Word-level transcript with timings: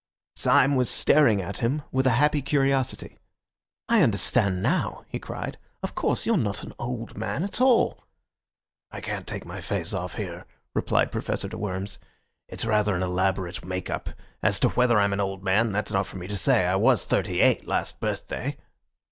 Syme 0.35 0.73
was 0.75 0.89
staring 0.89 1.43
at 1.43 1.59
him 1.59 1.83
with 1.91 2.07
a 2.07 2.17
happy 2.17 2.41
curiosity. 2.41 3.19
"I 3.87 4.01
understand 4.01 4.63
now," 4.63 5.05
he 5.07 5.19
cried; 5.19 5.59
"of 5.83 5.93
course, 5.93 6.25
you're 6.25 6.37
not 6.39 6.63
an 6.63 6.73
old 6.79 7.15
man 7.15 7.43
at 7.43 7.61
all." 7.61 8.03
"I 8.89 8.99
can't 8.99 9.27
take 9.27 9.45
my 9.45 9.61
face 9.61 9.93
off 9.93 10.15
here," 10.15 10.47
replied 10.73 11.11
Professor 11.11 11.49
de 11.49 11.57
Worms. 11.59 11.99
"It's 12.47 12.65
rather 12.65 12.95
an 12.95 13.03
elaborate 13.03 13.63
make 13.63 13.91
up. 13.91 14.09
As 14.41 14.59
to 14.61 14.69
whether 14.69 14.97
I'm 14.97 15.13
an 15.13 15.19
old 15.19 15.43
man, 15.43 15.71
that's 15.71 15.91
not 15.91 16.07
for 16.07 16.17
me 16.17 16.25
to 16.29 16.35
say. 16.35 16.65
I 16.65 16.77
was 16.77 17.05
thirty 17.05 17.39
eight 17.39 17.67
last 17.67 17.99
birthday." 17.99 18.57